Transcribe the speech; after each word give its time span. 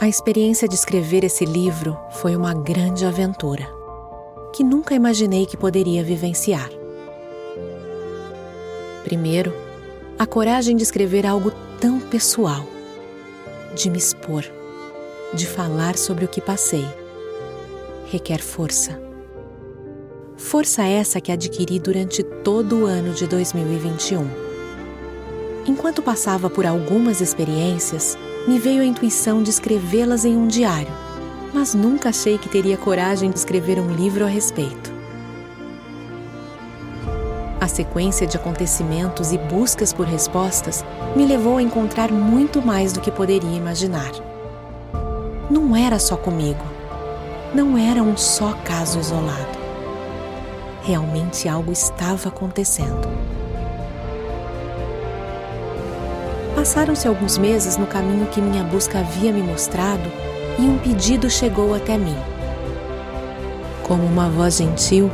A 0.00 0.08
experiência 0.08 0.66
de 0.66 0.74
escrever 0.74 1.24
esse 1.24 1.44
livro 1.44 1.94
foi 2.10 2.34
uma 2.34 2.54
grande 2.54 3.04
aventura, 3.04 3.68
que 4.50 4.64
nunca 4.64 4.94
imaginei 4.94 5.44
que 5.44 5.58
poderia 5.58 6.02
vivenciar. 6.02 6.70
Primeiro, 9.04 9.52
a 10.18 10.24
coragem 10.24 10.74
de 10.74 10.82
escrever 10.82 11.26
algo 11.26 11.52
tão 11.78 12.00
pessoal, 12.00 12.66
de 13.74 13.90
me 13.90 13.98
expor, 13.98 14.42
de 15.34 15.46
falar 15.46 15.98
sobre 15.98 16.24
o 16.24 16.28
que 16.28 16.40
passei, 16.40 16.86
requer 18.06 18.40
força. 18.40 18.98
Força 20.34 20.82
essa 20.82 21.20
que 21.20 21.30
adquiri 21.30 21.78
durante 21.78 22.22
todo 22.22 22.84
o 22.84 22.86
ano 22.86 23.12
de 23.12 23.26
2021. 23.26 24.26
Enquanto 25.66 26.02
passava 26.02 26.48
por 26.48 26.64
algumas 26.64 27.20
experiências, 27.20 28.16
me 28.48 28.58
veio 28.58 28.82
a 28.82 28.86
intuição 28.86 29.42
de 29.42 29.50
escrevê-las 29.50 30.24
em 30.24 30.36
um 30.36 30.46
diário, 30.46 30.92
mas 31.52 31.74
nunca 31.74 32.08
achei 32.08 32.38
que 32.38 32.48
teria 32.48 32.76
coragem 32.76 33.30
de 33.30 33.38
escrever 33.38 33.78
um 33.78 33.92
livro 33.92 34.24
a 34.24 34.28
respeito. 34.28 34.90
A 37.60 37.68
sequência 37.68 38.26
de 38.26 38.38
acontecimentos 38.38 39.32
e 39.32 39.38
buscas 39.38 39.92
por 39.92 40.06
respostas 40.06 40.82
me 41.14 41.26
levou 41.26 41.58
a 41.58 41.62
encontrar 41.62 42.10
muito 42.10 42.62
mais 42.62 42.90
do 42.92 43.00
que 43.00 43.10
poderia 43.10 43.54
imaginar. 43.54 44.12
Não 45.50 45.76
era 45.76 45.98
só 45.98 46.16
comigo. 46.16 46.64
Não 47.54 47.76
era 47.76 48.02
um 48.02 48.16
só 48.16 48.54
caso 48.64 48.98
isolado. 48.98 49.58
Realmente 50.82 51.48
algo 51.48 51.70
estava 51.70 52.30
acontecendo. 52.30 53.06
Passaram-se 56.60 57.08
alguns 57.08 57.38
meses 57.38 57.78
no 57.78 57.86
caminho 57.86 58.26
que 58.26 58.38
minha 58.38 58.62
busca 58.62 58.98
havia 58.98 59.32
me 59.32 59.42
mostrado 59.42 60.12
e 60.58 60.62
um 60.62 60.76
pedido 60.76 61.30
chegou 61.30 61.74
até 61.74 61.96
mim. 61.96 62.14
Como 63.82 64.04
uma 64.04 64.28
voz 64.28 64.58
gentil, 64.58 65.10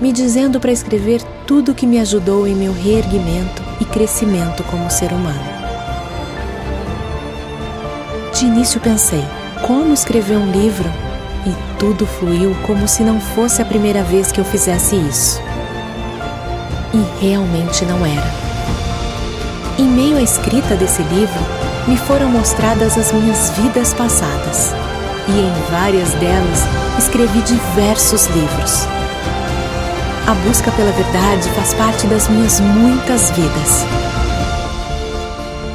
me 0.00 0.10
dizendo 0.10 0.58
para 0.58 0.72
escrever 0.72 1.22
tudo 1.46 1.72
que 1.72 1.86
me 1.86 2.00
ajudou 2.00 2.48
em 2.48 2.54
meu 2.56 2.72
reerguimento 2.72 3.62
e 3.80 3.84
crescimento 3.84 4.64
como 4.64 4.90
ser 4.90 5.12
humano. 5.12 5.38
De 8.34 8.46
início 8.46 8.80
pensei, 8.80 9.24
como 9.64 9.94
escrever 9.94 10.36
um 10.36 10.50
livro? 10.50 10.90
E 11.46 11.78
tudo 11.78 12.08
fluiu 12.08 12.56
como 12.66 12.88
se 12.88 13.04
não 13.04 13.20
fosse 13.20 13.62
a 13.62 13.64
primeira 13.64 14.02
vez 14.02 14.32
que 14.32 14.40
eu 14.40 14.44
fizesse 14.44 14.96
isso. 14.96 15.40
E 16.92 17.24
realmente 17.24 17.84
não 17.84 18.04
era. 18.04 18.47
Em 19.78 19.86
meio 19.86 20.16
à 20.16 20.22
escrita 20.22 20.74
desse 20.74 21.02
livro, 21.04 21.38
me 21.86 21.96
foram 21.96 22.28
mostradas 22.28 22.98
as 22.98 23.12
minhas 23.12 23.50
vidas 23.50 23.94
passadas, 23.94 24.72
e 25.28 25.38
em 25.38 25.70
várias 25.70 26.10
delas 26.14 26.64
escrevi 26.98 27.40
diversos 27.42 28.26
livros. 28.26 28.88
A 30.26 30.34
busca 30.44 30.72
pela 30.72 30.90
verdade 30.90 31.48
faz 31.50 31.74
parte 31.74 32.08
das 32.08 32.28
minhas 32.28 32.58
muitas 32.58 33.30
vidas. 33.30 33.84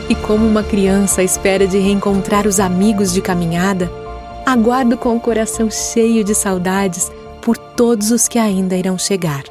E 0.10 0.16
como 0.16 0.46
uma 0.46 0.64
criança 0.64 1.22
à 1.22 1.24
espera 1.24 1.66
de 1.66 1.80
reencontrar 1.80 2.46
os 2.46 2.60
amigos 2.60 3.14
de 3.14 3.22
caminhada, 3.22 3.90
aguardo 4.46 4.98
com 4.98 5.16
o 5.16 5.20
coração 5.20 5.72
cheio 5.72 6.26
de 6.26 6.36
saudades 6.36 7.10
por 7.42 7.58
todos 7.58 8.12
os 8.12 8.28
que 8.28 8.38
ainda 8.38 8.76
irão 8.76 8.98
chegar. 8.98 9.44